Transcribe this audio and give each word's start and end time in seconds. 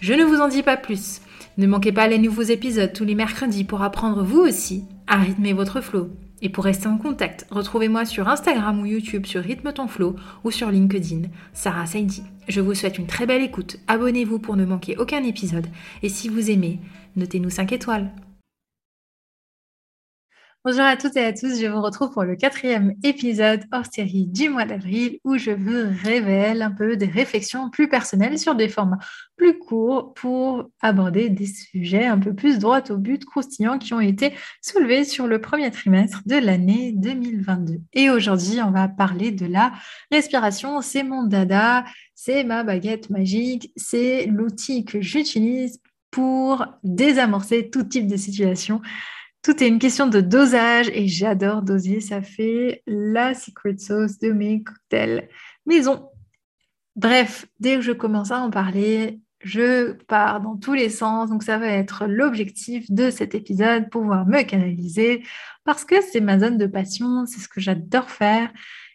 Je 0.00 0.14
ne 0.14 0.24
vous 0.24 0.40
en 0.40 0.48
dis 0.48 0.62
pas 0.62 0.76
plus. 0.76 1.20
Ne 1.56 1.66
manquez 1.66 1.90
pas 1.90 2.06
les 2.06 2.18
nouveaux 2.18 2.42
épisodes 2.42 2.92
tous 2.92 3.04
les 3.04 3.16
mercredis 3.16 3.64
pour 3.64 3.82
apprendre 3.82 4.22
vous 4.22 4.38
aussi 4.38 4.84
à 5.08 5.16
rythmer 5.16 5.52
votre 5.52 5.80
flow. 5.80 6.10
Et 6.40 6.50
pour 6.50 6.62
rester 6.62 6.86
en 6.86 6.98
contact, 6.98 7.46
retrouvez-moi 7.50 8.04
sur 8.04 8.28
Instagram 8.28 8.80
ou 8.80 8.86
YouTube 8.86 9.26
sur 9.26 9.42
Rythme 9.42 9.72
ton 9.72 9.88
flow 9.88 10.14
ou 10.44 10.52
sur 10.52 10.70
LinkedIn, 10.70 11.22
Sarah 11.52 11.86
Saidi. 11.86 12.22
Je 12.46 12.60
vous 12.60 12.74
souhaite 12.74 12.98
une 12.98 13.08
très 13.08 13.26
belle 13.26 13.42
écoute. 13.42 13.78
Abonnez-vous 13.88 14.38
pour 14.38 14.54
ne 14.54 14.64
manquer 14.64 14.96
aucun 14.98 15.24
épisode. 15.24 15.66
Et 16.04 16.08
si 16.08 16.28
vous 16.28 16.48
aimez, 16.48 16.78
notez-nous 17.16 17.50
5 17.50 17.72
étoiles. 17.72 18.12
Bonjour 20.70 20.84
à 20.84 20.98
toutes 20.98 21.16
et 21.16 21.24
à 21.24 21.32
tous, 21.32 21.58
je 21.58 21.66
vous 21.66 21.80
retrouve 21.80 22.10
pour 22.10 22.24
le 22.24 22.36
quatrième 22.36 22.92
épisode 23.02 23.64
hors 23.72 23.86
série 23.90 24.26
du 24.26 24.50
mois 24.50 24.66
d'avril 24.66 25.18
où 25.24 25.38
je 25.38 25.50
vous 25.50 25.96
révèle 26.04 26.60
un 26.60 26.70
peu 26.70 26.98
des 26.98 27.06
réflexions 27.06 27.70
plus 27.70 27.88
personnelles 27.88 28.38
sur 28.38 28.54
des 28.54 28.68
formats 28.68 28.98
plus 29.38 29.58
courts 29.58 30.12
pour 30.12 30.68
aborder 30.82 31.30
des 31.30 31.46
sujets 31.46 32.04
un 32.04 32.18
peu 32.18 32.34
plus 32.34 32.58
droit 32.58 32.82
au 32.90 32.98
but, 32.98 33.24
croustillants, 33.24 33.78
qui 33.78 33.94
ont 33.94 34.00
été 34.02 34.34
soulevés 34.60 35.04
sur 35.04 35.26
le 35.26 35.40
premier 35.40 35.70
trimestre 35.70 36.20
de 36.26 36.36
l'année 36.36 36.92
2022. 36.96 37.80
Et 37.94 38.10
aujourd'hui, 38.10 38.60
on 38.60 38.70
va 38.70 38.88
parler 38.88 39.30
de 39.30 39.46
la 39.46 39.72
respiration, 40.12 40.82
c'est 40.82 41.02
mon 41.02 41.22
dada, 41.22 41.86
c'est 42.14 42.44
ma 42.44 42.62
baguette 42.62 43.08
magique, 43.08 43.72
c'est 43.74 44.26
l'outil 44.26 44.84
que 44.84 45.00
j'utilise 45.00 45.80
pour 46.10 46.66
désamorcer 46.84 47.70
tout 47.70 47.84
type 47.84 48.06
de 48.06 48.18
situation 48.18 48.82
tout 49.48 49.64
est 49.64 49.68
une 49.68 49.78
question 49.78 50.06
de 50.06 50.20
dosage 50.20 50.90
et 50.92 51.08
j'adore 51.08 51.62
doser. 51.62 52.02
Ça 52.02 52.20
fait 52.20 52.82
la 52.86 53.32
secret 53.32 53.78
sauce 53.78 54.18
de 54.18 54.30
mes 54.30 54.62
cocktails 54.62 55.26
maison. 55.64 56.10
Bref, 56.96 57.46
dès 57.58 57.76
que 57.76 57.80
je 57.80 57.92
commence 57.92 58.30
à 58.30 58.40
en 58.40 58.50
parler, 58.50 59.20
je 59.40 59.92
pars 60.06 60.42
dans 60.42 60.58
tous 60.58 60.74
les 60.74 60.90
sens. 60.90 61.30
Donc, 61.30 61.42
ça 61.42 61.56
va 61.56 61.68
être 61.68 62.04
l'objectif 62.06 62.90
de 62.90 63.08
cet 63.08 63.34
épisode, 63.34 63.88
pouvoir 63.88 64.26
me 64.26 64.42
canaliser 64.42 65.22
parce 65.64 65.86
que 65.86 66.02
c'est 66.02 66.20
ma 66.20 66.38
zone 66.38 66.58
de 66.58 66.66
passion, 66.66 67.24
c'est 67.24 67.40
ce 67.40 67.48
que 67.48 67.62
j'adore 67.62 68.10
faire 68.10 68.50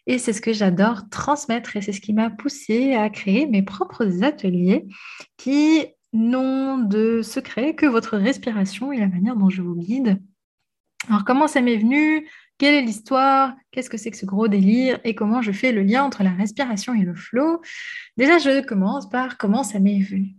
et 0.06 0.18
c'est 0.18 0.32
ce 0.32 0.40
que 0.40 0.52
j'adore 0.52 1.08
transmettre 1.10 1.76
et 1.76 1.80
c'est 1.80 1.90
ce 1.90 2.00
qui 2.00 2.12
m'a 2.12 2.30
poussé 2.30 2.94
à 2.94 3.10
créer 3.10 3.46
mes 3.48 3.64
propres 3.64 4.22
ateliers 4.22 4.86
qui 5.36 5.84
n'ont 6.12 6.78
de 6.78 7.22
secret 7.22 7.74
que 7.74 7.86
votre 7.86 8.16
respiration 8.16 8.92
et 8.92 9.00
la 9.00 9.08
manière 9.08 9.34
dont 9.34 9.50
je 9.50 9.60
vous 9.60 9.74
guide 9.74 10.20
alors, 11.08 11.24
comment 11.24 11.48
ça 11.48 11.60
m'est 11.60 11.76
venu? 11.76 12.28
Quelle 12.58 12.74
est 12.74 12.82
l'histoire? 12.82 13.54
Qu'est-ce 13.72 13.90
que 13.90 13.96
c'est 13.96 14.10
que 14.10 14.16
ce 14.16 14.26
gros 14.26 14.48
délire? 14.48 15.00
Et 15.04 15.14
comment 15.14 15.42
je 15.42 15.52
fais 15.52 15.72
le 15.72 15.82
lien 15.82 16.04
entre 16.04 16.22
la 16.22 16.30
respiration 16.30 16.94
et 16.94 17.04
le 17.04 17.14
flow? 17.14 17.60
Déjà, 18.16 18.38
je 18.38 18.64
commence 18.64 19.08
par 19.08 19.36
comment 19.36 19.64
ça 19.64 19.80
m'est 19.80 20.00
venu. 20.00 20.36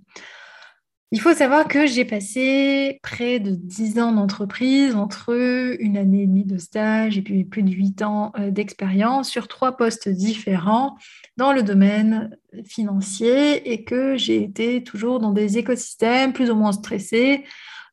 Il 1.12 1.22
faut 1.22 1.34
savoir 1.34 1.68
que 1.68 1.86
j'ai 1.86 2.04
passé 2.04 3.00
près 3.04 3.40
de 3.40 3.52
10 3.52 4.00
ans 4.00 4.12
d'entreprise, 4.12 4.96
entre 4.96 5.78
une 5.80 5.98
année 5.98 6.24
et 6.24 6.28
demie 6.28 6.46
de 6.46 6.58
stage 6.58 7.18
et 7.18 7.22
puis 7.22 7.46
plus 7.46 7.64
de 7.64 7.72
8 7.72 8.02
ans 8.02 8.34
euh, 8.40 8.50
d'expérience 8.50 9.30
sur 9.30 9.48
trois 9.48 9.78
postes 9.78 10.10
différents 10.10 10.98
dans 11.38 11.54
le 11.54 11.64
domaine 11.64 12.36
financier 12.66 13.72
et 13.72 13.84
que 13.84 14.18
j'ai 14.18 14.44
été 14.44 14.84
toujours 14.84 15.20
dans 15.20 15.32
des 15.32 15.58
écosystèmes 15.58 16.34
plus 16.34 16.50
ou 16.50 16.56
moins 16.56 16.72
stressés 16.72 17.44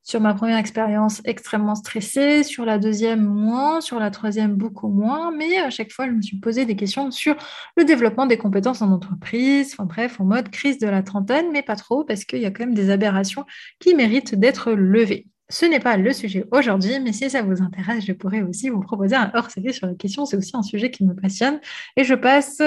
sur 0.02 0.20
ma 0.20 0.34
première 0.34 0.58
expérience, 0.58 1.20
extrêmement 1.24 1.74
stressée. 1.74 2.42
Sur 2.42 2.64
la 2.64 2.78
deuxième, 2.78 3.24
moins. 3.24 3.80
Sur 3.80 4.00
la 4.00 4.10
troisième, 4.10 4.54
beaucoup 4.54 4.88
moins. 4.88 5.30
Mais 5.30 5.58
à 5.58 5.70
chaque 5.70 5.92
fois, 5.92 6.06
je 6.06 6.12
me 6.12 6.22
suis 6.22 6.38
posé 6.38 6.64
des 6.64 6.76
questions 6.76 7.10
sur 7.10 7.36
le 7.76 7.84
développement 7.84 8.26
des 8.26 8.36
compétences 8.36 8.82
en 8.82 8.90
entreprise. 8.90 9.74
Enfin 9.74 9.84
bref, 9.84 10.20
en 10.20 10.24
mode 10.24 10.50
crise 10.50 10.78
de 10.78 10.88
la 10.88 11.02
trentaine, 11.02 11.46
mais 11.52 11.62
pas 11.62 11.76
trop, 11.76 12.04
parce 12.04 12.24
qu'il 12.24 12.40
y 12.40 12.46
a 12.46 12.50
quand 12.50 12.64
même 12.64 12.74
des 12.74 12.90
aberrations 12.90 13.44
qui 13.78 13.94
méritent 13.94 14.34
d'être 14.34 14.72
levées. 14.72 15.26
Ce 15.48 15.66
n'est 15.66 15.80
pas 15.80 15.96
le 15.96 16.12
sujet 16.12 16.46
aujourd'hui, 16.50 16.98
mais 16.98 17.12
si 17.12 17.28
ça 17.28 17.42
vous 17.42 17.62
intéresse, 17.62 18.06
je 18.06 18.12
pourrais 18.12 18.40
aussi 18.40 18.70
vous 18.70 18.80
proposer 18.80 19.16
un 19.16 19.30
hors-série 19.34 19.74
sur 19.74 19.86
la 19.86 19.94
question. 19.94 20.24
C'est 20.24 20.36
aussi 20.36 20.52
un 20.54 20.62
sujet 20.62 20.90
qui 20.90 21.04
me 21.04 21.14
passionne. 21.14 21.60
Et 21.96 22.04
je 22.04 22.14
passe 22.14 22.62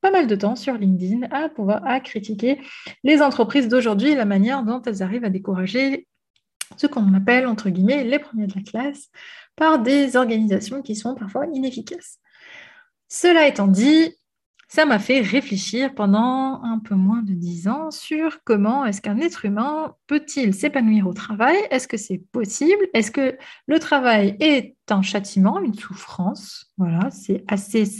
pas 0.00 0.10
mal 0.10 0.26
de 0.26 0.36
temps 0.36 0.54
sur 0.54 0.74
LinkedIn 0.74 1.26
à 1.30 1.48
pouvoir 1.48 1.84
à 1.86 2.00
critiquer 2.00 2.60
les 3.02 3.22
entreprises 3.22 3.66
d'aujourd'hui, 3.66 4.14
la 4.14 4.26
manière 4.26 4.62
dont 4.62 4.80
elles 4.82 5.02
arrivent 5.02 5.24
à 5.24 5.30
décourager 5.30 6.06
ce 6.76 6.86
qu'on 6.86 7.14
appelle, 7.14 7.46
entre 7.46 7.70
guillemets, 7.70 8.04
les 8.04 8.18
premiers 8.18 8.46
de 8.46 8.54
la 8.54 8.62
classe, 8.62 9.10
par 9.56 9.78
des 9.78 10.16
organisations 10.16 10.82
qui 10.82 10.94
sont 10.94 11.14
parfois 11.14 11.46
inefficaces. 11.52 12.18
Cela 13.08 13.48
étant 13.48 13.68
dit, 13.68 14.14
ça 14.70 14.84
m'a 14.84 14.98
fait 14.98 15.20
réfléchir 15.20 15.94
pendant 15.94 16.62
un 16.62 16.78
peu 16.78 16.94
moins 16.94 17.22
de 17.22 17.32
dix 17.32 17.68
ans 17.68 17.90
sur 17.90 18.44
comment 18.44 18.84
est-ce 18.84 19.00
qu'un 19.00 19.18
être 19.18 19.46
humain 19.46 19.94
peut-il 20.06 20.52
s'épanouir 20.52 21.08
au 21.08 21.14
travail? 21.14 21.56
Est-ce 21.70 21.88
que 21.88 21.96
c'est 21.96 22.18
possible? 22.32 22.86
Est-ce 22.92 23.10
que 23.10 23.38
le 23.66 23.78
travail 23.78 24.36
est 24.40 24.76
un 24.90 25.00
châtiment, 25.00 25.58
une 25.58 25.72
souffrance? 25.72 26.70
Voilà, 26.76 27.10
c'est 27.10 27.44
assez 27.48 27.90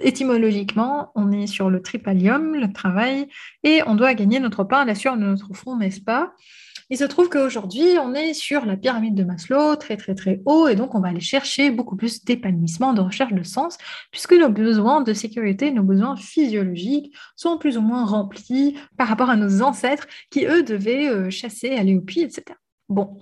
étymologiquement, 0.00 1.12
on 1.14 1.30
est 1.30 1.46
sur 1.46 1.68
le 1.68 1.82
tripalium, 1.82 2.54
le 2.54 2.72
travail, 2.72 3.28
et 3.62 3.82
on 3.86 3.94
doit 3.94 4.14
gagner 4.14 4.40
notre 4.40 4.64
pain 4.64 4.80
à 4.80 4.84
la 4.86 4.94
sueur 4.94 5.18
de 5.18 5.22
notre 5.22 5.52
front, 5.52 5.76
n'est-ce 5.76 6.00
pas? 6.00 6.32
Il 6.90 6.98
se 6.98 7.04
trouve 7.04 7.28
qu'aujourd'hui, 7.28 7.98
on 8.00 8.14
est 8.14 8.34
sur 8.34 8.66
la 8.66 8.76
pyramide 8.76 9.14
de 9.14 9.24
Maslow, 9.24 9.76
très 9.76 9.96
très 9.96 10.14
très 10.14 10.40
haut, 10.44 10.68
et 10.68 10.76
donc 10.76 10.94
on 10.94 11.00
va 11.00 11.08
aller 11.08 11.20
chercher 11.20 11.70
beaucoup 11.70 11.96
plus 11.96 12.24
d'épanouissement, 12.24 12.92
de 12.92 13.00
recherche 13.00 13.32
de 13.32 13.42
sens, 13.42 13.78
puisque 14.10 14.34
nos 14.34 14.50
besoins 14.50 15.00
de 15.00 15.12
sécurité, 15.12 15.70
nos 15.70 15.82
besoins 15.82 16.16
physiologiques 16.16 17.14
sont 17.36 17.58
plus 17.58 17.78
ou 17.78 17.80
moins 17.80 18.04
remplis 18.04 18.76
par 18.96 19.08
rapport 19.08 19.30
à 19.30 19.36
nos 19.36 19.62
ancêtres 19.62 20.06
qui, 20.30 20.44
eux, 20.44 20.62
devaient 20.62 21.08
euh, 21.08 21.30
chasser, 21.30 21.70
aller 21.70 21.96
au 21.96 22.00
puits, 22.00 22.22
etc. 22.22 22.44
Bon. 22.88 23.18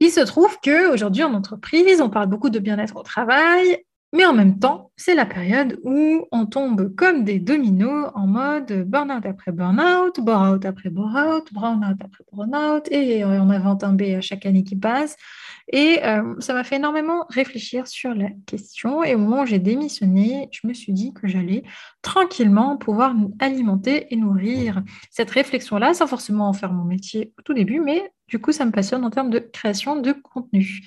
Il 0.00 0.10
se 0.10 0.20
trouve 0.20 0.58
qu'aujourd'hui, 0.62 1.22
en 1.22 1.34
entreprise, 1.34 2.00
on 2.00 2.10
parle 2.10 2.28
beaucoup 2.28 2.50
de 2.50 2.58
bien-être 2.58 2.96
au 2.96 3.02
travail, 3.02 3.84
mais 4.14 4.24
en 4.24 4.32
même 4.32 4.60
temps, 4.60 4.92
c'est 4.96 5.16
la 5.16 5.26
période 5.26 5.80
où 5.82 6.24
on 6.30 6.46
tombe 6.46 6.94
comme 6.94 7.24
des 7.24 7.40
dominos 7.40 8.12
en 8.14 8.28
mode 8.28 8.84
burn-out 8.88 9.26
après 9.26 9.50
burn-out, 9.50 10.20
bore-out 10.20 10.64
après 10.64 10.88
bore-out, 10.88 11.52
brown-out 11.52 11.96
après 12.00 12.24
brown-out, 12.32 12.86
et 12.92 13.24
on 13.24 13.50
invente 13.50 13.82
un 13.82 13.92
B 13.92 14.02
à 14.16 14.20
chaque 14.20 14.46
année 14.46 14.62
qui 14.62 14.76
passe. 14.76 15.16
Et 15.72 15.98
euh, 16.04 16.36
ça 16.38 16.54
m'a 16.54 16.62
fait 16.62 16.76
énormément 16.76 17.26
réfléchir 17.28 17.88
sur 17.88 18.14
la 18.14 18.28
question. 18.46 19.02
Et 19.02 19.16
au 19.16 19.18
moment 19.18 19.42
où 19.42 19.46
j'ai 19.46 19.58
démissionné, 19.58 20.48
je 20.52 20.68
me 20.68 20.74
suis 20.74 20.92
dit 20.92 21.12
que 21.12 21.26
j'allais 21.26 21.64
tranquillement 22.00 22.76
pouvoir 22.76 23.16
alimenter 23.40 24.06
et 24.14 24.16
nourrir 24.16 24.84
cette 25.10 25.30
réflexion-là, 25.32 25.92
sans 25.92 26.06
forcément 26.06 26.48
en 26.48 26.52
faire 26.52 26.72
mon 26.72 26.84
métier 26.84 27.32
au 27.36 27.42
tout 27.42 27.54
début, 27.54 27.80
mais 27.80 28.12
du 28.28 28.38
coup, 28.38 28.52
ça 28.52 28.64
me 28.64 28.70
passionne 28.70 29.04
en 29.04 29.10
termes 29.10 29.30
de 29.30 29.40
création 29.40 29.96
de 29.96 30.12
contenu. 30.12 30.82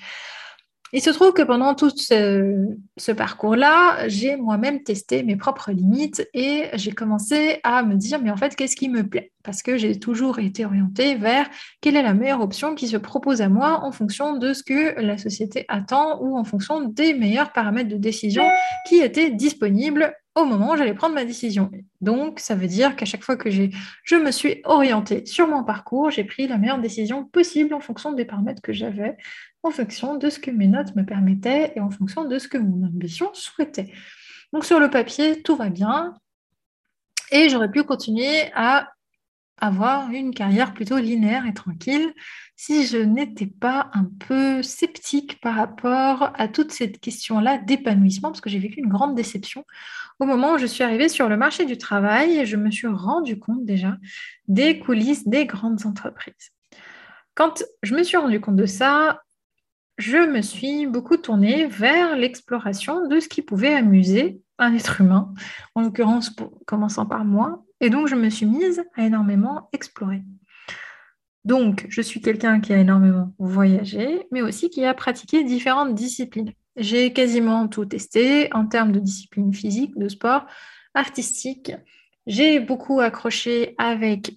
Il 0.92 1.02
se 1.02 1.10
trouve 1.10 1.32
que 1.32 1.42
pendant 1.42 1.74
tout 1.74 1.90
ce, 1.90 3.12
parcours-là, 3.12 4.08
j'ai 4.08 4.36
moi-même 4.36 4.82
testé 4.82 5.22
mes 5.22 5.36
propres 5.36 5.70
limites 5.70 6.26
et 6.32 6.68
j'ai 6.74 6.92
commencé 6.92 7.60
à 7.62 7.82
me 7.82 7.94
dire, 7.94 8.20
mais 8.22 8.30
en 8.30 8.36
fait, 8.36 8.56
qu'est-ce 8.56 8.76
qui 8.76 8.88
me 8.88 9.06
plaît? 9.06 9.32
Parce 9.42 9.62
que 9.62 9.76
j'ai 9.76 9.98
toujours 9.98 10.38
été 10.38 10.64
orientée 10.64 11.14
vers 11.14 11.48
quelle 11.80 11.96
est 11.96 12.02
la 12.02 12.14
meilleure 12.14 12.40
option 12.40 12.74
qui 12.74 12.88
se 12.88 12.96
propose 12.96 13.42
à 13.42 13.48
moi 13.48 13.80
en 13.82 13.92
fonction 13.92 14.36
de 14.36 14.54
ce 14.54 14.62
que 14.62 15.00
la 15.00 15.18
société 15.18 15.66
attend 15.68 16.20
ou 16.22 16.38
en 16.38 16.44
fonction 16.44 16.82
des 16.82 17.12
meilleurs 17.12 17.52
paramètres 17.52 17.90
de 17.90 17.96
décision 17.96 18.44
qui 18.88 19.00
étaient 19.00 19.30
disponibles 19.30 20.14
au 20.34 20.44
moment 20.44 20.72
où 20.72 20.76
j'allais 20.76 20.94
prendre 20.94 21.14
ma 21.14 21.24
décision. 21.24 21.70
Donc, 22.00 22.38
ça 22.38 22.54
veut 22.54 22.68
dire 22.68 22.94
qu'à 22.96 23.04
chaque 23.04 23.24
fois 23.24 23.36
que 23.36 23.50
je 23.50 24.16
me 24.16 24.30
suis 24.30 24.60
orientée 24.64 25.26
sur 25.26 25.48
mon 25.48 25.64
parcours, 25.64 26.10
j'ai 26.10 26.24
pris 26.24 26.46
la 26.46 26.58
meilleure 26.58 26.80
décision 26.80 27.24
possible 27.24 27.74
en 27.74 27.80
fonction 27.80 28.12
des 28.12 28.24
paramètres 28.24 28.62
que 28.62 28.72
j'avais, 28.72 29.16
en 29.62 29.70
fonction 29.70 30.16
de 30.16 30.30
ce 30.30 30.38
que 30.38 30.50
mes 30.50 30.68
notes 30.68 30.94
me 30.94 31.04
permettaient 31.04 31.72
et 31.74 31.80
en 31.80 31.90
fonction 31.90 32.24
de 32.24 32.38
ce 32.38 32.46
que 32.46 32.58
mon 32.58 32.86
ambition 32.86 33.30
souhaitait. 33.32 33.92
Donc, 34.52 34.64
sur 34.64 34.78
le 34.78 34.90
papier, 34.90 35.42
tout 35.42 35.56
va 35.56 35.70
bien. 35.70 36.14
Et 37.30 37.48
j'aurais 37.48 37.70
pu 37.70 37.82
continuer 37.82 38.50
à 38.54 38.88
avoir 39.60 40.10
une 40.10 40.32
carrière 40.34 40.74
plutôt 40.74 40.98
linéaire 40.98 41.46
et 41.46 41.54
tranquille 41.54 42.12
si 42.56 42.86
je 42.86 42.98
n'étais 42.98 43.46
pas 43.46 43.90
un 43.94 44.08
peu 44.26 44.62
sceptique 44.62 45.40
par 45.40 45.54
rapport 45.54 46.32
à 46.34 46.48
toute 46.48 46.72
cette 46.72 47.00
question-là 47.00 47.58
d'épanouissement, 47.58 48.30
parce 48.30 48.40
que 48.40 48.50
j'ai 48.50 48.58
vécu 48.58 48.80
une 48.80 48.88
grande 48.88 49.14
déception 49.14 49.64
au 50.18 50.24
moment 50.24 50.54
où 50.54 50.58
je 50.58 50.66
suis 50.66 50.82
arrivée 50.82 51.08
sur 51.08 51.28
le 51.28 51.36
marché 51.36 51.64
du 51.64 51.78
travail 51.78 52.38
et 52.38 52.46
je 52.46 52.56
me 52.56 52.70
suis 52.70 52.88
rendu 52.88 53.38
compte 53.38 53.64
déjà 53.64 53.96
des 54.48 54.80
coulisses 54.80 55.28
des 55.28 55.46
grandes 55.46 55.86
entreprises. 55.86 56.50
Quand 57.34 57.62
je 57.84 57.94
me 57.94 58.02
suis 58.02 58.16
rendu 58.16 58.40
compte 58.40 58.56
de 58.56 58.66
ça, 58.66 59.20
je 59.96 60.18
me 60.18 60.42
suis 60.42 60.86
beaucoup 60.86 61.16
tournée 61.16 61.66
vers 61.66 62.16
l'exploration 62.16 63.06
de 63.06 63.20
ce 63.20 63.28
qui 63.28 63.42
pouvait 63.42 63.74
amuser 63.74 64.40
un 64.58 64.74
être 64.74 65.00
humain, 65.00 65.32
en 65.76 65.82
l'occurrence 65.82 66.34
commençant 66.66 67.06
par 67.06 67.24
moi, 67.24 67.64
et 67.80 67.90
donc 67.90 68.08
je 68.08 68.14
me 68.14 68.30
suis 68.30 68.46
mise 68.46 68.82
à 68.96 69.04
énormément 69.04 69.68
explorer. 69.72 70.22
Donc, 71.44 71.86
je 71.88 72.02
suis 72.02 72.20
quelqu'un 72.20 72.60
qui 72.60 72.74
a 72.74 72.78
énormément 72.78 73.32
voyagé, 73.38 74.26
mais 74.30 74.42
aussi 74.42 74.68
qui 74.68 74.84
a 74.84 74.92
pratiqué 74.92 75.44
différentes 75.44 75.94
disciplines. 75.94 76.52
J'ai 76.76 77.12
quasiment 77.12 77.68
tout 77.68 77.86
testé 77.86 78.52
en 78.52 78.66
termes 78.66 78.92
de 78.92 79.00
discipline 79.00 79.54
physique, 79.54 79.96
de 79.96 80.08
sport, 80.08 80.46
artistique. 80.92 81.72
J'ai 82.26 82.60
beaucoup 82.60 83.00
accroché 83.00 83.74
avec 83.78 84.32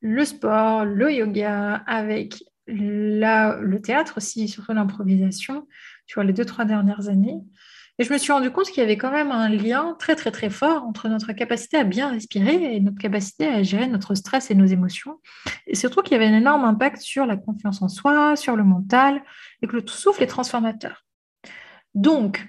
le 0.00 0.24
sport, 0.24 0.86
le 0.86 1.12
yoga, 1.12 1.82
avec 1.86 2.42
le 2.66 3.76
théâtre 3.78 4.14
aussi, 4.16 4.48
surtout 4.48 4.72
l'improvisation, 4.72 5.68
sur 6.06 6.22
les 6.22 6.32
deux, 6.32 6.44
trois 6.46 6.64
dernières 6.64 7.08
années. 7.08 7.40
Et 7.98 8.04
je 8.04 8.12
me 8.12 8.18
suis 8.18 8.30
rendu 8.30 8.50
compte 8.50 8.66
qu'il 8.66 8.78
y 8.78 8.82
avait 8.82 8.98
quand 8.98 9.10
même 9.10 9.30
un 9.30 9.48
lien 9.48 9.96
très, 9.98 10.16
très, 10.16 10.30
très 10.30 10.50
fort 10.50 10.84
entre 10.84 11.08
notre 11.08 11.32
capacité 11.32 11.78
à 11.78 11.84
bien 11.84 12.10
respirer 12.10 12.76
et 12.76 12.80
notre 12.80 12.98
capacité 12.98 13.46
à 13.46 13.62
gérer 13.62 13.86
notre 13.86 14.14
stress 14.14 14.50
et 14.50 14.54
nos 14.54 14.66
émotions. 14.66 15.18
Et 15.66 15.74
surtout 15.74 16.02
qu'il 16.02 16.12
y 16.12 16.16
avait 16.16 16.26
un 16.26 16.36
énorme 16.36 16.64
impact 16.64 17.00
sur 17.00 17.24
la 17.24 17.36
confiance 17.36 17.80
en 17.80 17.88
soi, 17.88 18.36
sur 18.36 18.54
le 18.54 18.64
mental, 18.64 19.22
et 19.62 19.66
que 19.66 19.76
le 19.76 19.86
souffle 19.86 20.22
est 20.22 20.26
transformateur. 20.26 21.06
Donc, 21.94 22.46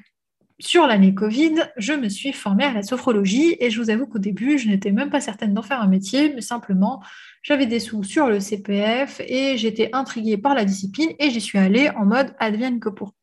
sur 0.60 0.88
l'année 0.88 1.14
Covid, 1.14 1.54
je 1.78 1.94
me 1.94 2.10
suis 2.10 2.34
formée 2.34 2.66
à 2.66 2.74
la 2.74 2.84
sophrologie 2.84 3.56
et 3.60 3.70
je 3.70 3.82
vous 3.82 3.90
avoue 3.90 4.08
qu'au 4.08 4.20
début, 4.20 4.58
je 4.58 4.68
n'étais 4.68 4.92
même 4.92 5.10
pas 5.10 5.22
certaine 5.22 5.54
d'en 5.54 5.62
faire 5.62 5.82
un 5.82 5.88
métier, 5.88 6.34
mais 6.34 6.42
simplement, 6.42 7.02
j'avais 7.44 7.68
des 7.68 7.80
sous 7.80 8.04
sur 8.04 8.28
le 8.28 8.40
CPF 8.40 9.22
et 9.22 9.56
j'étais 9.58 9.92
intriguée 9.94 10.38
par 10.38 10.56
la 10.56 10.66
discipline 10.66 11.12
et 11.20 11.30
j'y 11.30 11.40
suis 11.40 11.60
allée 11.60 11.90
en 11.92 12.06
mode 12.06 12.36
advienne 12.40 12.80
que 12.80 12.90
pour. 12.90 13.17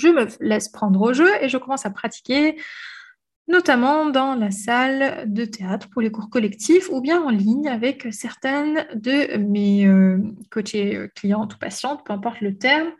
Je 0.00 0.08
me 0.08 0.26
laisse 0.40 0.68
prendre 0.68 1.00
au 1.00 1.12
jeu 1.12 1.28
et 1.40 1.48
je 1.48 1.58
commence 1.58 1.86
à 1.86 1.90
pratiquer 1.90 2.56
notamment 3.48 4.06
dans 4.06 4.36
la 4.36 4.52
salle 4.52 5.24
de 5.26 5.44
théâtre 5.44 5.88
pour 5.90 6.02
les 6.02 6.12
cours 6.12 6.30
collectifs 6.30 6.88
ou 6.88 7.00
bien 7.00 7.20
en 7.20 7.30
ligne 7.30 7.68
avec 7.68 8.06
certaines 8.12 8.86
de 8.94 9.36
mes 9.38 9.86
euh, 9.86 10.18
coachés 10.50 10.96
euh, 10.96 11.08
clientes 11.16 11.54
ou 11.54 11.58
patientes, 11.58 12.04
peu 12.04 12.12
importe 12.12 12.40
le 12.40 12.56
terme, 12.56 12.92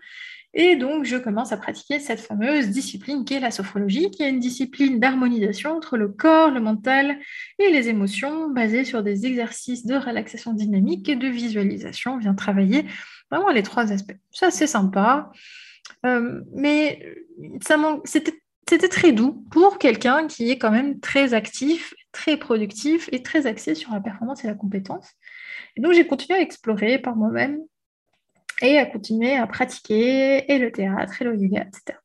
et 0.52 0.75
donc, 0.75 1.05
je 1.05 1.17
commence 1.17 1.52
à 1.52 1.56
pratiquer 1.56 2.00
cette 2.00 2.19
fameuse 2.19 2.70
discipline 2.70 3.25
qui 3.25 3.35
est 3.35 3.41
la 3.41 3.52
sophrologie, 3.52 4.11
qui 4.11 4.25
est 4.25 4.31
une 4.31 4.41
discipline 4.41 4.99
d'harmonisation 4.99 5.76
entre 5.76 5.97
le 5.97 6.08
corps, 6.08 6.50
le 6.50 6.61
mental 6.61 7.19
et 7.61 7.70
les 7.70 7.88
émotions, 7.88 8.49
basée 8.49 8.85
sur 8.85 9.05
des 9.05 9.26
exercices 9.26 9.87
de 9.87 9.94
relaxation 9.94 10.52
dynamique 10.52 11.08
et 11.08 11.14
de 11.14 11.29
visualisation. 11.29 12.14
On 12.14 12.19
vient 12.19 12.35
travailler 12.35 12.85
vraiment 13.31 13.50
les 13.50 13.62
trois 13.62 13.93
aspects. 13.93 14.17
Ça, 14.32 14.50
c'est 14.50 14.67
sympa, 14.67 15.31
euh, 16.06 16.42
mais 16.54 17.04
c'était 18.04 18.88
très 18.88 19.12
doux 19.12 19.44
pour 19.50 19.78
quelqu'un 19.78 20.26
qui 20.26 20.50
est 20.50 20.58
quand 20.58 20.70
même 20.70 21.00
très 21.00 21.34
actif, 21.34 21.94
très 22.12 22.37
productif 22.37 23.08
et 23.12 23.22
très 23.22 23.46
axé 23.46 23.75
sur 23.75 23.92
la 23.92 24.00
performance 24.00 24.44
et 24.44 24.46
la 24.46 24.54
compétence. 24.54 25.08
Donc, 25.76 25.92
j'ai 25.92 26.06
continué 26.06 26.38
à 26.38 26.42
explorer 26.42 26.98
par 26.98 27.16
moi-même 27.16 27.58
et 28.62 28.78
à 28.78 28.87
continuer 28.87 29.34
à 29.34 29.46
pratiquer 29.46 30.52
et 30.52 30.58
le 30.58 30.70
théâtre 30.70 31.22
et 31.22 31.25
le 31.25 31.37
yoga, 31.37 31.62
etc. 31.62 31.98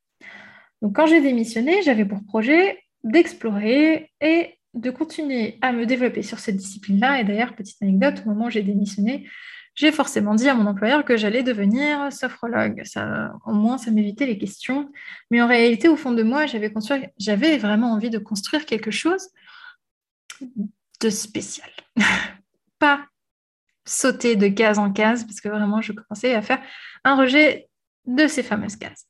Donc 0.81 0.95
quand 0.95 1.07
j'ai 1.07 1.21
démissionné, 1.21 1.81
j'avais 1.81 2.05
pour 2.05 2.23
projet 2.23 2.79
d'explorer 3.03 4.11
et 4.21 4.59
de 4.73 4.91
continuer 4.91 5.57
à 5.61 5.71
me 5.71 5.85
développer 5.85 6.21
sur 6.21 6.39
cette 6.39 6.57
discipline-là. 6.57 7.21
Et 7.21 7.23
d'ailleurs, 7.23 7.55
petite 7.55 7.81
anecdote, 7.81 8.23
au 8.25 8.29
moment 8.29 8.45
où 8.45 8.49
j'ai 8.49 8.61
démissionné, 8.61 9.27
j'ai 9.75 9.91
forcément 9.91 10.35
dit 10.35 10.47
à 10.47 10.55
mon 10.55 10.65
employeur 10.65 11.03
que 11.03 11.17
j'allais 11.17 11.43
devenir 11.43 12.11
sophrologue. 12.11 12.81
Ça, 12.85 13.33
au 13.45 13.51
moins, 13.51 13.77
ça 13.77 13.91
m'évitait 13.91 14.25
les 14.25 14.37
questions. 14.37 14.89
Mais 15.29 15.41
en 15.41 15.47
réalité, 15.47 15.89
au 15.89 15.97
fond 15.97 16.11
de 16.11 16.23
moi, 16.23 16.45
j'avais, 16.45 16.73
j'avais 17.19 17.57
vraiment 17.57 17.91
envie 17.91 18.09
de 18.09 18.17
construire 18.17 18.65
quelque 18.65 18.89
chose 18.89 19.29
de 21.01 21.09
spécial. 21.09 21.69
Pas 22.79 23.05
sauter 23.85 24.35
de 24.35 24.47
case 24.47 24.79
en 24.79 24.91
case 24.91 25.25
parce 25.25 25.41
que 25.41 25.49
vraiment, 25.49 25.81
je 25.81 25.91
commençais 25.91 26.33
à 26.33 26.41
faire 26.41 26.61
un 27.03 27.15
rejet 27.15 27.67
de 28.05 28.27
ces 28.27 28.43
fameuses 28.43 28.77
cases. 28.77 29.07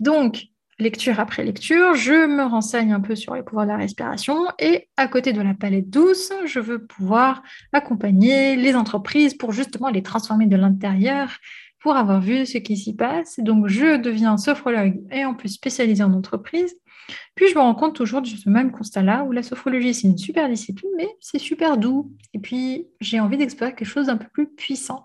Donc, 0.00 0.46
lecture 0.82 1.20
après 1.20 1.44
lecture, 1.44 1.94
je 1.94 2.26
me 2.26 2.44
renseigne 2.44 2.92
un 2.92 3.00
peu 3.00 3.14
sur 3.14 3.34
les 3.34 3.42
pouvoirs 3.42 3.66
de 3.66 3.70
la 3.70 3.78
respiration 3.78 4.46
et 4.58 4.88
à 4.96 5.08
côté 5.08 5.32
de 5.32 5.40
la 5.40 5.54
palette 5.54 5.88
douce, 5.88 6.32
je 6.44 6.60
veux 6.60 6.84
pouvoir 6.84 7.42
accompagner 7.72 8.56
les 8.56 8.74
entreprises 8.74 9.34
pour 9.34 9.52
justement 9.52 9.88
les 9.88 10.02
transformer 10.02 10.46
de 10.46 10.56
l'intérieur 10.56 11.38
pour 11.80 11.96
avoir 11.96 12.20
vu 12.20 12.46
ce 12.46 12.58
qui 12.58 12.76
s'y 12.76 12.94
passe. 12.94 13.40
Donc, 13.40 13.66
je 13.66 13.96
deviens 13.96 14.36
sophrologue 14.36 15.00
et 15.10 15.24
en 15.24 15.34
plus 15.34 15.48
spécialisée 15.48 16.04
en 16.04 16.12
entreprise. 16.12 16.74
Puis 17.34 17.48
je 17.48 17.54
me 17.54 17.60
rends 17.60 17.74
compte 17.74 17.94
toujours 17.94 18.22
de 18.22 18.26
ce 18.26 18.48
même 18.48 18.72
constat-là 18.72 19.24
où 19.24 19.32
la 19.32 19.42
sophrologie, 19.42 19.94
c'est 19.94 20.08
une 20.08 20.18
super 20.18 20.48
discipline, 20.48 20.90
mais 20.96 21.08
c'est 21.20 21.38
super 21.38 21.76
doux. 21.76 22.12
Et 22.34 22.38
puis 22.38 22.88
j'ai 23.00 23.20
envie 23.20 23.36
d'explorer 23.36 23.74
quelque 23.74 23.88
chose 23.88 24.06
d'un 24.06 24.16
peu 24.16 24.28
plus 24.32 24.48
puissant. 24.48 25.04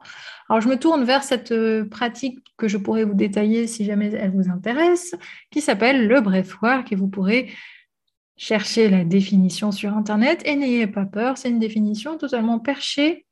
Alors 0.49 0.61
je 0.61 0.67
me 0.67 0.77
tourne 0.77 1.03
vers 1.03 1.23
cette 1.23 1.51
euh, 1.51 1.85
pratique 1.85 2.39
que 2.57 2.67
je 2.67 2.77
pourrais 2.77 3.03
vous 3.03 3.13
détailler 3.13 3.67
si 3.67 3.85
jamais 3.85 4.11
elle 4.13 4.31
vous 4.31 4.49
intéresse, 4.49 5.15
qui 5.51 5.61
s'appelle 5.61 6.07
le 6.07 6.21
breathwork 6.21 6.91
et 6.91 6.95
vous 6.95 7.07
pourrez 7.07 7.51
chercher 8.38 8.89
la 8.89 9.03
définition 9.03 9.71
sur 9.71 9.94
Internet 9.94 10.41
et 10.45 10.55
n'ayez 10.55 10.88
pas 10.88 11.05
peur, 11.05 11.38
c'est 11.38 11.49
une 11.49 11.59
définition 11.59 12.17
totalement 12.17 12.59
perchée 12.59 13.26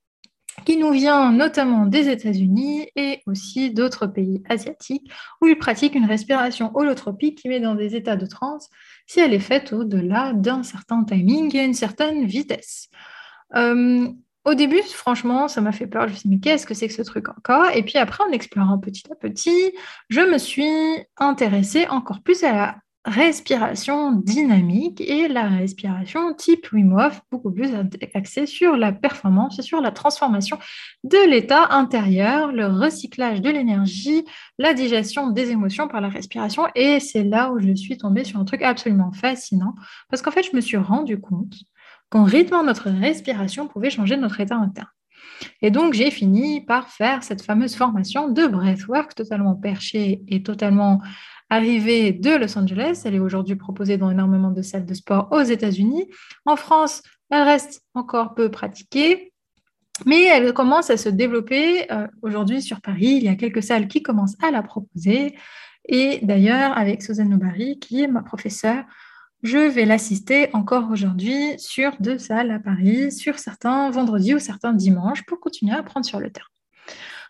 qui 0.63 0.77
nous 0.77 0.91
vient 0.91 1.32
notamment 1.32 1.86
des 1.86 2.10
États-Unis 2.10 2.88
et 2.96 3.22
aussi 3.25 3.72
d'autres 3.72 4.08
pays 4.08 4.41
asiatiques, 4.50 5.12
où 5.41 5.48
ils 5.48 5.58
pratiquent 5.58 5.96
une 5.96 6.06
respiration 6.06 6.72
holotropique 6.75 7.39
qui 7.39 7.50
met 7.50 7.60
dans 7.60 7.75
des 7.75 7.96
états 7.96 8.15
de 8.15 8.25
transe 8.25 8.70
si 9.08 9.20
elle 9.20 9.34
est 9.34 9.39
faite 9.39 9.74
au-delà 9.74 10.34
d'un 10.34 10.63
certain 10.63 11.03
timing 11.03 11.56
et 11.56 11.63
une 11.63 11.74
certaine 11.74 12.25
vitesse. 12.25 12.89
Euh, 13.56 14.08
au 14.46 14.53
début, 14.53 14.82
franchement, 14.84 15.48
ça 15.48 15.60
m'a 15.62 15.72
fait 15.72 15.88
peur. 15.88 16.08
Je 16.08 16.13
me 16.13 16.18
suis 16.18 16.29
dit, 16.29 16.36
mais 16.36 16.39
qu'est-ce 16.39 16.68
que 16.68 16.75
c'est 16.75 16.88
que 16.88 16.94
ce 16.94 17.01
truc 17.01 17.29
encore? 17.29 17.68
Et 17.74 17.82
puis 17.82 17.98
après, 17.98 18.24
en 18.24 18.32
explorant 18.32 18.77
petit 18.77 19.03
à 19.12 19.15
petit, 19.15 19.74
je 20.10 20.22
me 20.22 20.38
suis 20.38 20.70
intéressée 21.18 21.88
encore 21.88 22.22
plus 22.22 22.44
à 22.44 22.53
la 22.53 22.75
respiration 23.05 24.13
dynamique 24.13 25.00
et 25.00 25.27
la 25.27 25.47
respiration 25.47 26.33
type 26.33 26.67
Wim 26.74 26.93
Hof, 26.93 27.21
beaucoup 27.31 27.51
plus 27.51 27.69
axée 28.15 28.47
sur 28.47 28.75
la 28.75 28.91
performance 28.91 29.59
et 29.59 29.62
sur 29.62 29.79
la 29.79 29.91
transformation 29.91 30.57
de 31.03 31.29
l'état 31.29 31.67
intérieur, 31.69 32.51
le 32.51 32.65
recyclage 32.65 33.41
de 33.41 33.50
l'énergie, 33.51 34.25
la 34.57 34.74
digestion 34.74 35.29
des 35.29 35.51
émotions 35.51 35.88
par 35.88 36.01
la 36.01 36.09
respiration. 36.09 36.63
Et 36.74 37.00
c'est 37.00 37.24
là 37.24 37.51
où 37.51 37.59
je 37.59 37.75
suis 37.75 37.97
tombée 37.97 38.24
sur 38.24 38.39
un 38.39 38.45
truc 38.45 38.63
absolument 38.63 39.12
fascinant, 39.12 39.75
parce 40.09 40.24
qu'en 40.24 40.31
fait, 40.31 40.43
je 40.43 40.55
me 40.55 40.62
suis 40.62 40.77
rendu 40.77 41.21
compte 41.21 41.53
qu'en 42.09 42.24
rythmant 42.24 42.63
notre 42.63 42.89
respiration, 42.89 43.63
on 43.63 43.67
pouvait 43.67 43.91
changer 43.91 44.17
notre 44.17 44.39
état 44.41 44.55
interne. 44.55 44.88
Et 45.62 45.69
donc, 45.69 45.93
j'ai 45.93 46.12
fini 46.12 46.62
par 46.62 46.89
faire 46.89 47.24
cette 47.24 47.41
fameuse 47.41 47.75
formation 47.75 48.29
de 48.29 48.47
breathwork 48.47 49.15
totalement 49.15 49.55
perchée 49.55 50.21
et 50.27 50.43
totalement 50.43 51.01
arrivée 51.55 52.12
de 52.12 52.35
Los 52.35 52.57
Angeles. 52.57 53.01
Elle 53.05 53.15
est 53.15 53.19
aujourd'hui 53.19 53.55
proposée 53.55 53.97
dans 53.97 54.12
énormément 54.12 54.51
de 54.51 54.62
salles 54.62 54.85
de 54.85 54.93
sport 54.93 55.29
aux 55.31 55.41
États-Unis. 55.41 56.07
En 56.45 56.55
France, 56.55 57.01
elle 57.29 57.43
reste 57.43 57.81
encore 57.93 58.35
peu 58.35 58.50
pratiquée. 58.51 59.31
Mais 60.05 60.25
elle 60.25 60.51
commence 60.53 60.89
à 60.89 60.97
se 60.97 61.07
développer 61.07 61.89
euh, 61.91 62.07
aujourd'hui 62.21 62.62
sur 62.62 62.81
Paris. 62.81 63.13
Il 63.17 63.24
y 63.24 63.29
a 63.29 63.35
quelques 63.35 63.63
salles 63.63 63.88
qui 63.88 64.03
commencent 64.03 64.35
à 64.43 64.51
la 64.51 64.62
proposer. 64.62 65.35
Et 65.88 66.19
d'ailleurs, 66.21 66.77
avec 66.77 67.01
Suzanne 67.01 67.29
Nobari, 67.29 67.79
qui 67.79 68.03
est 68.03 68.07
ma 68.07 68.21
professeure, 68.21 68.83
je 69.41 69.57
vais 69.57 69.85
l'assister 69.85 70.50
encore 70.53 70.89
aujourd'hui 70.91 71.57
sur 71.57 71.93
deux 72.01 72.17
salles 72.17 72.51
à 72.51 72.59
Paris, 72.59 73.12
sur 73.12 73.39
certains 73.39 73.89
vendredis 73.91 74.33
ou 74.33 74.39
certains 74.39 74.74
dimanches, 74.74 75.24
pour 75.25 75.39
continuer 75.39 75.74
à 75.74 75.79
apprendre 75.79 76.05
sur 76.05 76.19
le 76.19 76.29
terrain. 76.29 76.47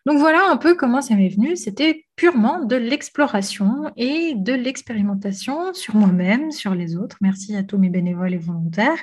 Donc 0.06 0.20
voilà 0.20 0.50
un 0.52 0.58
peu 0.58 0.76
comment 0.76 1.02
ça 1.02 1.16
m'est 1.16 1.30
venu. 1.30 1.56
C'était 1.56 2.06
purement 2.16 2.64
de 2.64 2.76
l'exploration 2.76 3.92
et 3.98 4.36
de 4.36 4.54
l'expérimentation 4.54 5.74
sur 5.74 5.96
moi-même, 5.96 6.52
sur 6.52 6.76
les 6.76 6.96
autres. 6.96 7.18
Merci 7.22 7.56
à 7.56 7.64
tous 7.64 7.80
mes 7.80 7.90
bénévoles 7.90 8.36
et 8.36 8.38
volontaires 8.38 9.00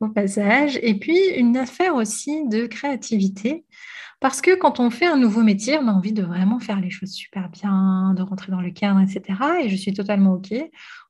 au 0.00 0.08
passage. 0.08 0.78
Et 0.82 0.98
puis 0.98 1.18
une 1.36 1.56
affaire 1.56 1.94
aussi 1.94 2.48
de 2.48 2.66
créativité. 2.66 3.64
Parce 4.20 4.42
que 4.42 4.54
quand 4.54 4.80
on 4.80 4.90
fait 4.90 5.06
un 5.06 5.16
nouveau 5.16 5.42
métier, 5.42 5.78
on 5.78 5.88
a 5.88 5.92
envie 5.92 6.12
de 6.12 6.22
vraiment 6.22 6.58
faire 6.60 6.78
les 6.78 6.90
choses 6.90 7.10
super 7.10 7.48
bien, 7.48 8.12
de 8.14 8.20
rentrer 8.20 8.52
dans 8.52 8.60
le 8.60 8.70
cadre, 8.70 9.00
etc. 9.00 9.22
Et 9.62 9.70
je 9.70 9.76
suis 9.76 9.94
totalement 9.94 10.34
OK. 10.34 10.52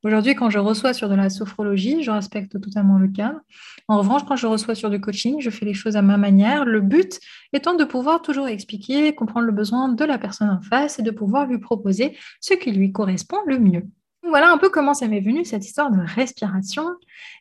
Aujourd'hui, 0.04 0.36
quand 0.36 0.48
je 0.48 0.60
reçois 0.60 0.94
sur 0.94 1.08
de 1.08 1.16
la 1.16 1.28
sophrologie, 1.28 2.04
je 2.04 2.12
respecte 2.12 2.60
totalement 2.60 2.98
le 2.98 3.08
cadre. 3.08 3.40
En 3.88 3.98
revanche, 3.98 4.22
quand 4.28 4.36
je 4.36 4.46
reçois 4.46 4.76
sur 4.76 4.90
du 4.90 5.00
coaching, 5.00 5.40
je 5.40 5.50
fais 5.50 5.66
les 5.66 5.74
choses 5.74 5.96
à 5.96 6.02
ma 6.02 6.18
manière. 6.18 6.64
Le 6.64 6.80
but 6.80 7.18
étant 7.52 7.74
de 7.74 7.82
pouvoir 7.82 8.22
toujours 8.22 8.46
expliquer, 8.46 9.12
comprendre 9.12 9.46
le 9.46 9.52
besoin 9.52 9.88
de 9.88 10.04
la 10.04 10.16
personne 10.16 10.48
en 10.48 10.60
face 10.60 11.00
et 11.00 11.02
de 11.02 11.10
pouvoir 11.10 11.46
lui 11.46 11.58
proposer 11.58 12.16
ce 12.40 12.54
qui 12.54 12.70
lui 12.70 12.92
correspond 12.92 13.38
le 13.44 13.58
mieux. 13.58 13.88
Voilà 14.22 14.52
un 14.52 14.58
peu 14.58 14.68
comment 14.68 14.94
ça 14.94 15.08
m'est 15.08 15.20
venu 15.20 15.44
cette 15.44 15.66
histoire 15.66 15.90
de 15.90 15.98
respiration. 16.00 16.84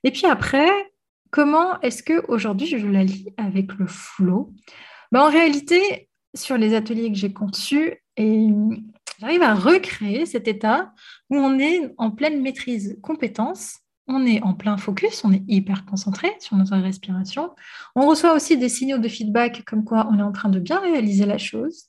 Et 0.03 0.09
puis 0.09 0.25
après, 0.25 0.67
comment 1.29 1.79
est-ce 1.81 2.01
que 2.01 2.25
aujourd'hui 2.27 2.65
je 2.65 2.87
la 2.87 3.03
lis 3.03 3.27
avec 3.37 3.73
le 3.75 3.85
flow? 3.85 4.51
Ben, 5.11 5.21
En 5.21 5.29
réalité, 5.29 6.09
sur 6.35 6.57
les 6.57 6.73
ateliers 6.73 7.11
que 7.11 7.17
j'ai 7.17 7.33
conçus, 7.33 8.03
j'arrive 8.17 9.41
à 9.41 9.55
recréer 9.55 10.25
cet 10.25 10.47
état 10.47 10.93
où 11.29 11.37
on 11.37 11.59
est 11.59 11.93
en 11.97 12.11
pleine 12.11 12.41
maîtrise 12.41 12.97
compétence, 13.01 13.79
on 14.07 14.25
est 14.25 14.41
en 14.41 14.53
plein 14.55 14.77
focus, 14.77 15.23
on 15.23 15.31
est 15.31 15.43
hyper 15.47 15.85
concentré 15.85 16.35
sur 16.39 16.55
notre 16.55 16.75
respiration. 16.77 17.51
On 17.95 18.07
reçoit 18.07 18.33
aussi 18.33 18.57
des 18.57 18.69
signaux 18.69 18.97
de 18.97 19.07
feedback 19.07 19.63
comme 19.65 19.85
quoi 19.85 20.09
on 20.11 20.17
est 20.17 20.23
en 20.23 20.31
train 20.31 20.49
de 20.49 20.59
bien 20.59 20.79
réaliser 20.79 21.25
la 21.25 21.37
chose. 21.37 21.85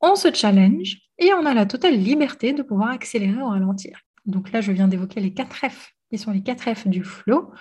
On 0.00 0.14
se 0.14 0.32
challenge 0.32 0.98
et 1.18 1.34
on 1.34 1.44
a 1.44 1.52
la 1.52 1.66
totale 1.66 1.96
liberté 1.96 2.52
de 2.52 2.62
pouvoir 2.62 2.90
accélérer 2.90 3.42
ou 3.42 3.48
ralentir. 3.48 3.98
Donc 4.26 4.52
là, 4.52 4.60
je 4.60 4.72
viens 4.72 4.88
d'évoquer 4.88 5.20
les 5.20 5.34
quatre 5.34 5.56
F, 5.56 5.92
qui 6.10 6.18
sont 6.18 6.30
les 6.30 6.42
quatre 6.42 6.72
F 6.72 6.86
du 6.86 7.02
flow 7.02 7.52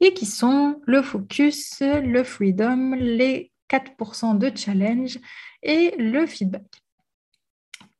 et 0.00 0.14
qui 0.14 0.26
sont 0.26 0.80
le 0.86 1.02
focus, 1.02 1.80
le 1.80 2.24
freedom, 2.24 2.94
les 2.94 3.51
4% 3.72 4.38
de 4.38 4.56
challenge 4.56 5.18
et 5.62 5.94
le 5.98 6.26
feedback. 6.26 6.82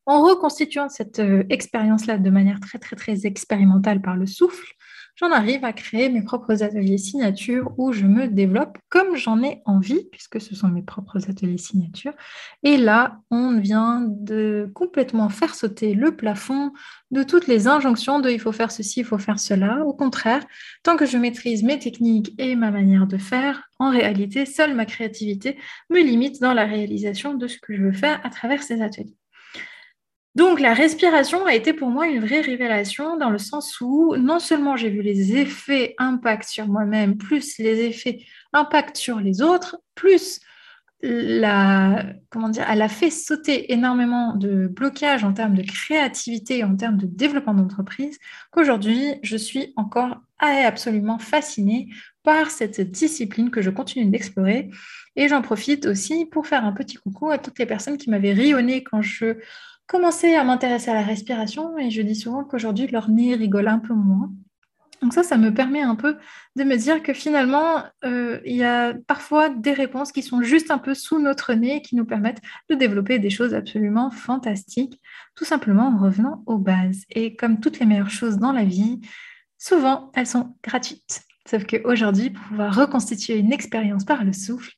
En 0.05 0.23
reconstituant 0.23 0.89
cette 0.89 1.21
euh, 1.21 1.45
expérience-là 1.49 2.19
de 2.19 2.31
manière 2.31 2.59
très, 2.61 2.79
très, 2.79 2.97
très 2.97 3.25
expérimentale 3.27 4.03
par 4.03 4.17
le 4.17 4.27
souffle, 4.27 4.75
j'en 5.17 5.31
arrive 5.31 5.65
à 5.65 5.73
créer 5.73 6.09
mes 6.09 6.23
propres 6.23 6.63
ateliers 6.63 6.99
signatures 6.99 7.73
où 7.79 7.93
je 7.93 8.07
me 8.07 8.29
développe 8.29 8.79
comme 8.89 9.17
j'en 9.17 9.43
ai 9.43 9.63
envie, 9.65 10.05
puisque 10.11 10.41
ce 10.41 10.55
sont 10.55 10.69
mes 10.69 10.83
propres 10.83 11.31
ateliers 11.31 11.59
signatures. 11.59 12.15
Et 12.63 12.77
là, 12.77 13.21
on 13.31 13.59
vient 13.59 14.05
de 14.07 14.71
complètement 14.75 15.29
faire 15.29 15.55
sauter 15.55 15.95
le 15.95 16.17
plafond 16.17 16.73
de 17.11 17.23
toutes 17.23 17.47
les 17.47 17.69
injonctions 17.69 18.21
de 18.21 18.31
il 18.31 18.41
faut 18.41 18.53
faire 18.53 18.73
ceci, 18.73 19.01
il 19.01 19.07
faut 19.07 19.19
faire 19.19 19.39
cela. 19.39 19.85
Au 19.85 19.93
contraire, 19.93 20.45
tant 20.83 20.97
que 20.97 21.07
je 21.07 21.19
maîtrise 21.19 21.63
mes 21.63 21.79
techniques 21.79 22.35
et 22.39 22.57
ma 22.57 22.71
manière 22.71 23.07
de 23.07 23.19
faire, 23.19 23.69
en 23.79 23.91
réalité, 23.91 24.47
seule 24.47 24.75
ma 24.75 24.87
créativité 24.87 25.59
me 25.91 26.01
limite 26.01 26.41
dans 26.41 26.55
la 26.55 26.65
réalisation 26.65 27.35
de 27.35 27.47
ce 27.49 27.59
que 27.59 27.75
je 27.75 27.83
veux 27.83 27.93
faire 27.93 28.21
à 28.25 28.31
travers 28.31 28.63
ces 28.63 28.83
ateliers. 28.83 29.17
Donc 30.35 30.61
la 30.61 30.73
respiration 30.73 31.45
a 31.45 31.55
été 31.55 31.75
pour 31.75 31.89
moi 31.89 32.07
une 32.07 32.25
vraie 32.25 32.41
révélation 32.41 33.19
dans 33.19 33.29
le 33.29 33.39
sens 33.39 33.81
où 33.83 34.17
non 34.17 34.39
seulement 34.39 34.77
j'ai 34.77 34.89
vu 34.89 35.03
les 35.03 35.37
effets 35.37 35.95
impact 35.99 36.49
sur 36.49 36.67
moi-même, 36.67 37.19
plus 37.19 37.59
les 37.59 37.85
effets 37.85 38.25
impact 38.55 38.97
sur 38.97 39.21
les 39.21 39.43
autres, 39.43 39.79
plus 39.95 40.41
la, 41.03 42.07
comment 42.31 42.49
dire, 42.49 42.65
elle 42.71 42.81
a 42.81 42.89
fait 42.89 43.11
sauter 43.11 43.73
énormément 43.73 44.35
de 44.35 44.69
blocages 44.69 45.25
en 45.25 45.33
termes 45.33 45.55
de 45.55 45.63
créativité, 45.63 46.63
en 46.63 46.77
termes 46.77 46.97
de 46.97 47.07
développement 47.07 47.55
d'entreprise, 47.55 48.19
qu'aujourd'hui 48.53 49.15
je 49.23 49.37
suis 49.37 49.73
encore 49.77 50.17
absolument 50.39 51.19
fascinée 51.19 51.89
par 52.23 52.51
cette 52.51 52.81
discipline 52.81 53.51
que 53.51 53.63
je 53.63 53.71
continue 53.71 54.07
d'explorer. 54.07 54.71
Et 55.17 55.29
j'en 55.29 55.43
profite 55.43 55.87
aussi 55.87 56.25
pour 56.27 56.47
faire 56.47 56.65
un 56.65 56.73
petit 56.73 56.97
coucou 56.97 57.31
à 57.31 57.39
toutes 57.39 57.59
les 57.59 57.67
personnes 57.67 57.99
qui 57.99 58.09
m'avaient 58.09 58.33
rayonné 58.33 58.83
quand 58.83 59.03
je 59.03 59.37
commencé 59.93 60.35
à 60.35 60.43
m'intéresser 60.43 60.91
à 60.91 60.95
la 60.95 61.03
respiration 61.03 61.77
et 61.77 61.91
je 61.91 62.01
dis 62.01 62.15
souvent 62.15 62.45
qu'aujourd'hui, 62.45 62.87
leur 62.87 63.11
nez 63.11 63.35
rigole 63.35 63.69
un 63.69 63.79
peu 63.79 63.93
moins. 63.93 64.33
Donc 65.03 65.13
ça, 65.13 65.23
ça 65.23 65.37
me 65.37 65.53
permet 65.53 65.83
un 65.83 65.97
peu 65.97 66.17
de 66.57 66.65
me 66.65 66.77
dire 66.77 67.03
que 67.03 67.13
finalement, 67.13 67.85
euh, 68.03 68.41
il 68.47 68.57
y 68.57 68.65
a 68.65 68.95
parfois 69.07 69.51
des 69.51 69.75
réponses 69.75 70.11
qui 70.11 70.23
sont 70.23 70.41
juste 70.41 70.71
un 70.71 70.79
peu 70.79 70.95
sous 70.95 71.19
notre 71.19 71.53
nez 71.53 71.83
qui 71.83 71.95
nous 71.95 72.07
permettent 72.07 72.41
de 72.71 72.75
développer 72.75 73.19
des 73.19 73.29
choses 73.29 73.53
absolument 73.53 74.11
fantastiques, 74.11 74.99
tout 75.35 75.45
simplement 75.45 75.89
en 75.89 75.99
revenant 75.99 76.43
aux 76.47 76.59
bases. 76.59 77.03
Et 77.11 77.37
comme 77.37 77.61
toutes 77.61 77.79
les 77.79 77.85
meilleures 77.85 78.09
choses 78.09 78.39
dans 78.39 78.53
la 78.53 78.65
vie, 78.65 78.99
souvent, 79.59 80.11
elles 80.15 80.27
sont 80.27 80.57
gratuites. 80.65 81.21
Sauf 81.47 81.67
qu'aujourd'hui, 81.67 82.31
pour 82.31 82.45
pouvoir 82.45 82.75
reconstituer 82.75 83.37
une 83.37 83.53
expérience 83.53 84.07
par 84.07 84.25
le 84.25 84.33
souffle, 84.33 84.73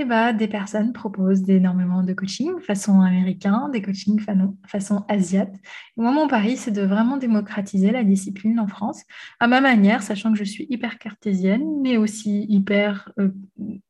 eh 0.00 0.04
ben, 0.04 0.32
des 0.32 0.46
personnes 0.46 0.92
proposent 0.92 1.48
énormément 1.50 2.04
de 2.04 2.12
coaching 2.12 2.60
façon 2.60 3.00
américain, 3.00 3.68
des 3.68 3.82
coachings 3.82 4.24
façon 4.66 5.04
asiate. 5.08 5.52
moi, 5.96 6.12
mon 6.12 6.28
pari, 6.28 6.56
c'est 6.56 6.70
de 6.70 6.82
vraiment 6.82 7.16
démocratiser 7.16 7.90
la 7.90 8.04
discipline 8.04 8.60
en 8.60 8.68
France 8.68 9.02
à 9.40 9.48
ma 9.48 9.60
manière, 9.60 10.04
sachant 10.04 10.32
que 10.32 10.38
je 10.38 10.44
suis 10.44 10.68
hyper 10.70 10.98
cartésienne, 10.98 11.80
mais 11.82 11.96
aussi 11.96 12.46
hyper 12.48 13.10
euh, 13.18 13.30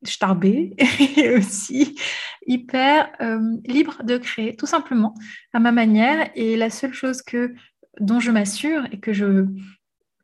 starbée 0.03 0.75
et 1.19 1.37
aussi 1.37 1.99
hyper 2.47 3.11
euh, 3.21 3.57
libre 3.67 4.03
de 4.03 4.17
créer, 4.17 4.57
tout 4.57 4.67
simplement, 4.67 5.15
à 5.53 5.61
ma 5.61 5.73
manière. 5.73 6.31
Et 6.35 6.57
la 6.57 6.71
seule 6.71 6.95
chose 6.95 7.21
que, 7.21 7.55
dont 8.01 8.19
je 8.19 8.31
m'assure 8.31 8.87
et 8.93 8.99
que 8.99 9.13
je, 9.13 9.47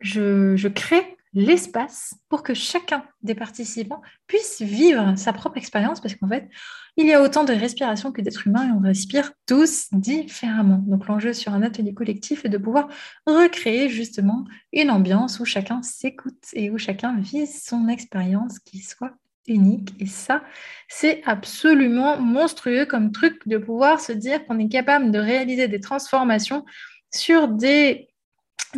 je 0.01 0.69
crée 0.69 1.14
l'espace 1.35 2.15
pour 2.29 2.43
que 2.43 2.55
chacun 2.55 3.05
des 3.23 3.35
participants 3.35 4.03
puisse 4.27 4.63
vivre 4.63 5.15
sa 5.17 5.33
propre 5.33 5.57
expérience 5.59 6.01
parce 6.01 6.15
qu'en 6.15 6.29
fait, 6.29 6.49
il 6.97 7.07
y 7.07 7.13
a 7.13 7.23
autant 7.23 7.45
de 7.45 7.53
respiration 7.53 8.13
que 8.13 8.23
d'êtres 8.23 8.47
humains 8.47 8.69
et 8.69 8.73
on 8.73 8.81
respire 8.81 9.33
tous 9.47 9.89
différemment. 9.93 10.83
Donc 10.87 11.09
l'enjeu 11.09 11.33
sur 11.33 11.53
un 11.53 11.63
atelier 11.63 11.93
collectif 11.93 12.45
est 12.45 12.49
de 12.49 12.59
pouvoir 12.59 12.89
recréer 13.27 13.89
justement 13.89 14.45
une 14.73 14.91
ambiance 14.91 15.41
où 15.41 15.45
chacun 15.45 15.83
s'écoute 15.83 16.45
et 16.53 16.71
où 16.71 16.79
chacun 16.79 17.19
vit 17.19 17.47
son 17.47 17.89
expérience 17.89 18.61
qui 18.61 18.79
soit 18.79 19.15
unique. 19.47 19.95
Et 19.99 20.07
ça, 20.07 20.43
c'est 20.89 21.23
absolument 21.27 22.19
monstrueux 22.19 22.87
comme 22.87 23.13
truc 23.13 23.47
de 23.47 23.59
pouvoir 23.59 24.01
se 24.01 24.13
dire 24.13 24.47
qu'on 24.47 24.59
est 24.59 24.69
capable 24.69 25.11
de 25.11 25.19
réaliser 25.19 25.69
des 25.69 25.81
transformations 25.81 26.65
sur 27.13 27.49
des 27.49 28.09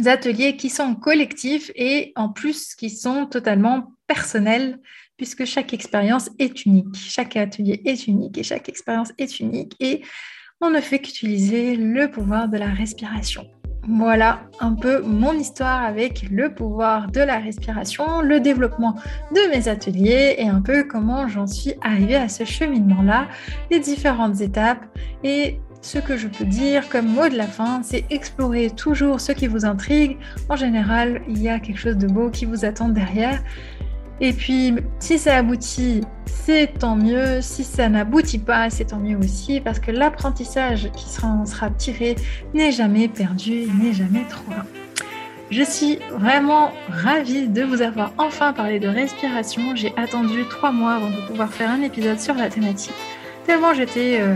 ateliers 0.04 0.56
qui 0.56 0.68
sont 0.68 0.95
collectifs 0.95 1.71
et 1.75 2.12
en 2.16 2.28
plus 2.28 2.75
qui 2.75 2.90
sont 2.90 3.26
totalement 3.26 3.92
personnels 4.06 4.78
puisque 5.16 5.45
chaque 5.45 5.73
expérience 5.73 6.30
est 6.38 6.66
unique. 6.66 6.95
Chaque 6.95 7.37
atelier 7.37 7.80
est 7.85 8.06
unique 8.06 8.37
et 8.38 8.42
chaque 8.42 8.68
expérience 8.68 9.12
est 9.18 9.40
unique 9.40 9.75
et 9.80 10.02
on 10.61 10.71
ne 10.71 10.80
fait 10.80 10.99
qu'utiliser 10.99 11.76
le 11.76 12.11
pouvoir 12.11 12.49
de 12.49 12.56
la 12.56 12.68
respiration. 12.68 13.47
Voilà 13.88 14.40
un 14.59 14.75
peu 14.75 15.00
mon 15.02 15.33
histoire 15.33 15.85
avec 15.85 16.28
le 16.28 16.52
pouvoir 16.52 17.09
de 17.09 17.21
la 17.21 17.38
respiration, 17.38 18.21
le 18.21 18.40
développement 18.40 18.97
de 19.30 19.50
mes 19.50 19.68
ateliers 19.68 20.35
et 20.38 20.49
un 20.49 20.61
peu 20.61 20.83
comment 20.85 21.28
j'en 21.28 21.47
suis 21.47 21.75
arrivée 21.83 22.16
à 22.16 22.28
ce 22.28 22.45
cheminement-là, 22.45 23.28
les 23.71 23.78
différentes 23.78 24.40
étapes 24.40 24.85
et 25.23 25.61
ce 25.83 25.99
que 25.99 26.16
je 26.16 26.28
peux 26.28 26.45
dire 26.45 26.88
comme 26.88 27.06
mot 27.06 27.28
de 27.28 27.37
la 27.37 27.47
fin, 27.47 27.83
c'est 27.83 28.04
explorer 28.11 28.71
toujours 28.71 29.21
ce 29.21 29.33
qui 29.33 29.47
vous 29.47 29.64
intrigue. 29.64 30.16
En 30.49 30.56
général, 30.56 31.23
il 31.28 31.42
y 31.42 31.49
a 31.49 31.59
quelque 31.59 31.78
chose 31.78 31.97
de 31.97 32.06
beau 32.06 32.30
qui 32.30 32.45
vous 32.45 32.64
attend 32.64 32.88
derrière. 32.88 33.42
Et 34.21 34.33
puis, 34.33 34.75
si 34.99 35.18
ça 35.18 35.37
aboutit, 35.37 36.00
c'est 36.25 36.78
tant 36.78 36.97
mieux. 36.97 37.40
Si 37.42 37.64
ça 37.64 37.88
n'aboutit 37.88 38.38
pas, 38.38 38.71
c'est 38.71 38.87
tant 38.87 38.99
mieux 38.99 39.18
aussi, 39.18 39.61
parce 39.61 39.78
que 39.78 39.90
l'apprentissage 39.90 40.90
qui 40.97 41.09
sera, 41.09 41.71
tiré 41.71 42.16
n'est 42.54 42.73
jamais 42.73 43.09
perdu, 43.09 43.66
n'est 43.80 43.92
jamais 43.92 44.25
trop 44.28 44.50
loin. 44.50 44.64
Je 45.50 45.62
suis 45.62 45.99
vraiment 46.11 46.73
ravie 46.88 47.47
de 47.47 47.62
vous 47.62 47.83
avoir 47.83 48.12
enfin 48.18 48.52
parlé 48.52 48.80
de 48.80 48.88
respiration. 48.88 49.76
J'ai 49.76 49.92
attendu 49.97 50.45
trois 50.50 50.73
mois 50.73 50.95
avant 50.95 51.11
de 51.11 51.26
pouvoir 51.28 51.52
faire 51.52 51.71
un 51.71 51.83
épisode 51.83 52.18
sur 52.18 52.35
la 52.35 52.49
thématique, 52.49 52.95
tellement 53.47 53.73
j'étais 53.73 54.18
euh, 54.21 54.35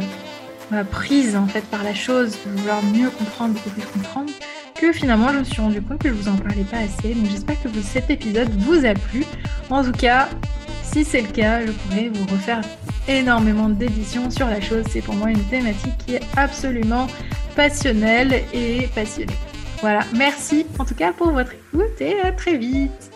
prise 0.90 1.36
en 1.36 1.46
fait 1.46 1.64
par 1.66 1.82
la 1.82 1.94
chose, 1.94 2.36
de 2.46 2.58
vouloir 2.58 2.82
mieux 2.82 3.10
comprendre, 3.10 3.54
beaucoup 3.54 3.70
plus 3.70 3.86
comprendre, 3.86 4.30
que 4.74 4.92
finalement 4.92 5.28
je 5.32 5.38
me 5.38 5.44
suis 5.44 5.60
rendu 5.60 5.82
compte 5.82 5.98
que 5.98 6.08
je 6.08 6.14
vous 6.14 6.28
en 6.28 6.36
parlais 6.36 6.64
pas 6.64 6.78
assez. 6.78 7.14
Donc 7.14 7.30
j'espère 7.30 7.60
que 7.62 7.68
cet 7.82 8.10
épisode 8.10 8.50
vous 8.60 8.84
a 8.86 8.94
plu. 8.94 9.24
En 9.68 9.84
tout 9.84 9.92
cas, 9.92 10.28
si 10.82 11.04
c'est 11.04 11.22
le 11.22 11.28
cas, 11.28 11.66
je 11.66 11.72
pourrais 11.72 12.08
vous 12.08 12.26
refaire 12.26 12.62
énormément 13.08 13.68
d'éditions 13.68 14.30
sur 14.30 14.46
la 14.46 14.60
chose. 14.60 14.84
C'est 14.90 15.02
pour 15.02 15.14
moi 15.14 15.30
une 15.30 15.44
thématique 15.44 15.96
qui 16.06 16.14
est 16.14 16.22
absolument 16.36 17.06
passionnelle 17.56 18.42
et 18.52 18.88
passionnée. 18.94 19.34
Voilà, 19.80 20.00
merci 20.14 20.66
en 20.78 20.84
tout 20.84 20.94
cas 20.94 21.12
pour 21.12 21.30
votre 21.30 21.52
écoute 21.52 22.00
et 22.00 22.20
à 22.20 22.32
très 22.32 22.56
vite. 22.56 23.09